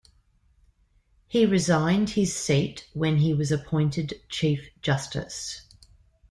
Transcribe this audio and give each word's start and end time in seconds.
He 1.27 1.45
resigned 1.45 2.09
his 2.09 2.35
seat 2.35 2.89
when 2.95 3.17
he 3.17 3.35
was 3.35 3.51
appointed 3.51 4.15
Chief 4.29 4.71
Justice. 4.81 5.67